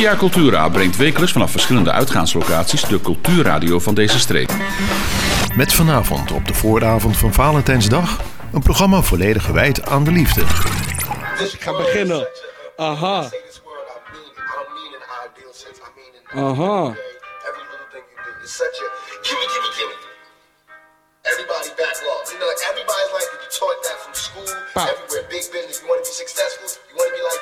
[0.00, 4.50] Via Cultura brengt wekelijks vanaf verschillende uitgaanslocaties de cultuurradio van deze streek.
[5.54, 8.20] Met vanavond op de vooravond van Valentijnsdag
[8.52, 10.42] een programma volledig gewijd aan de liefde.
[11.38, 12.28] Dus ik ga beginnen.
[12.76, 13.28] Aha.
[16.34, 16.94] Aha.
[21.22, 22.22] Everybody backlog.
[22.30, 24.88] You know, everybody's like, you taught that from school, Pop.
[24.88, 25.28] everywhere.
[25.28, 25.80] Big business.
[25.80, 26.66] You want to be successful?
[26.88, 27.39] You want to be like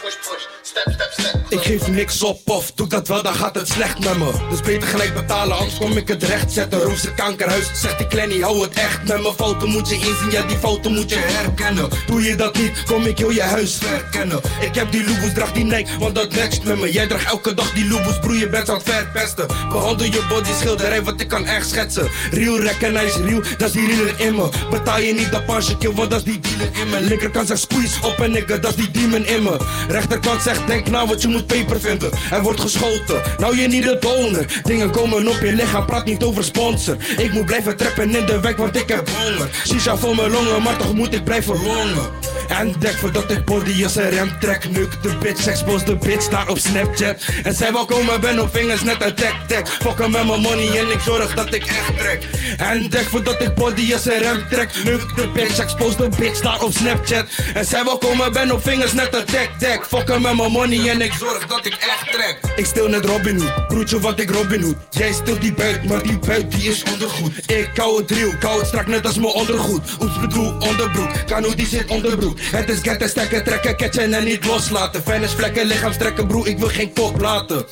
[0.00, 1.09] depois, push, step, step.
[1.48, 4.30] Ik geef niks op of doe dat wel, dan gaat het slecht met me.
[4.50, 6.80] Dus beter gelijk betalen, anders kom ik het recht zetten.
[6.80, 9.32] Roze kankerhuis, zegt die Clenny, hou het echt met me.
[9.36, 11.88] Fouten moet je inzien, ja die fouten moet je herkennen.
[12.06, 14.40] Doe je dat niet, kom ik heel je huis verkennen.
[14.60, 16.92] Ik heb die loeboes, draag die nek, want dat matcht met me.
[16.92, 19.46] Jij draagt elke dag die loeboes, broer je bent aan het verpesten.
[19.68, 22.08] Behandel je body schilderij, want ik kan echt schetsen.
[22.30, 24.48] Real recognize real, dat is die realer in me.
[24.70, 27.00] Betaal je niet dat pasje want dat is die dealer in me.
[27.00, 29.56] Linkerkant zegt squeeze op een nigga, dat is die demon in me.
[29.88, 32.10] Rechterkant zegt denk wat je moet paper vinden.
[32.30, 34.44] Er wordt geschoten, nou je niet de donor.
[34.62, 36.96] Dingen komen op je lichaam, praat niet over sponsor.
[37.16, 39.48] Ik moet blijven trappen in de wijk, want ik heb honger.
[39.66, 42.08] Shisha voor mijn longen, maar toch moet ik blijven longen.
[42.48, 44.70] En dek voordat ik body als een rem trek.
[44.70, 47.24] Nuk de bitch, expose de bitch, daar op Snapchat.
[47.42, 49.68] En zij wel komen, ben op vingers net een tek tek.
[49.68, 52.24] Fokken met mijn money en ik zorg dat ik echt trek.
[52.56, 54.70] En dek voordat ik body als een rem trek.
[54.84, 57.26] Nuk de bitch, expose de bitch, daar op Snapchat.
[57.54, 59.84] En zij wel komen, ben op vingers net een tek tek.
[59.84, 62.38] Fokken met mijn money en ik zorg dat ik echt trek.
[62.56, 64.76] Ik stil net Robin Hood, broertje wat ik Robin Hood.
[64.90, 67.50] Jij stilt die buit, maar die buit die is ondergoed.
[67.50, 69.80] Ik kou het driel, kou het strak net als mijn ondergoed.
[70.02, 72.38] Oeps bedoel onderbroek, Kano die zit onderbroek.
[72.40, 75.02] Het is get en stekken, trekken, catchen en niet loslaten.
[75.02, 77.64] Vennis vlekken, lichaam strekken, broer, ik wil geen kop laten.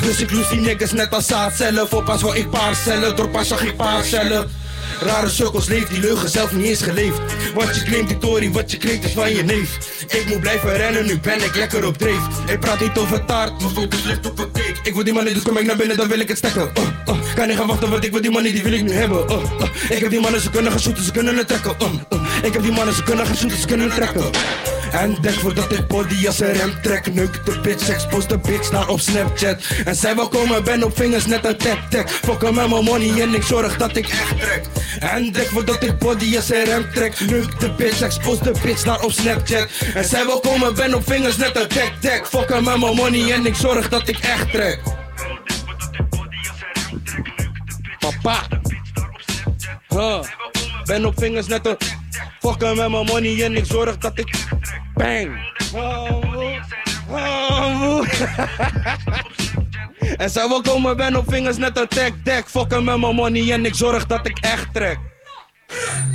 [0.00, 1.88] Dus ik loes die niggas net als zaadcellen.
[1.88, 4.59] Voor pas wil ik paarcellen, door pas zag ik paarcellen.
[5.00, 7.20] Rare cirkels leeft die leugen zelf niet eens geleefd.
[7.54, 9.76] Want je claimt die tory, wat je kreeg is van je neef.
[10.08, 12.20] Ik moet blijven rennen, nu ben ik lekker op dreef.
[12.46, 14.74] Ik praat niet over taart, mijn focus ligt op een cake.
[14.82, 16.70] Ik wil die money, dus kom ik naar binnen, dan wil ik het stekken.
[16.78, 17.34] Uh, uh.
[17.34, 19.30] Kan niet gaan wachten, want ik wil die money, die wil ik nu hebben.
[19.30, 19.40] Uh.
[19.88, 21.76] Ik heb die mannen, ze kunnen gaan shooten, ze kunnen het trekken.
[22.42, 24.30] Ik heb die mannen, ze kunnen gaan shooten, ze kunnen het trekken.
[24.92, 27.14] En denk voordat ik body als een rem trek.
[27.14, 29.56] Nuk de bitch, expose de bitch daar op Snapchat.
[29.84, 33.22] En zij wel komen, ben op vingers net een tap tap Fokken met mijn money
[33.22, 34.64] en ik zorg dat ik echt trek.
[35.00, 37.20] En denk voordat ik body als een rem trek.
[37.20, 39.68] Nuk de bitch, expose de bitch daar op Snapchat.
[39.94, 43.32] En zij wel komen, ben op vingers net een tap tap Fokken met mijn money
[43.32, 44.80] en ik zorg dat ik echt trek.
[47.98, 48.46] Papa.
[50.84, 51.76] Ben op vingers net een
[52.40, 54.28] Fokken met mijn money en ik zorg dat ik
[55.00, 55.30] Bang.
[60.16, 63.52] En zij wil komen, ben op vingers net een tag deck Fokken met mijn money
[63.52, 64.98] en ik zorg dat ik echt trek.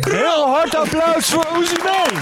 [0.00, 2.18] Heel hard applaus voor Oezie Bang.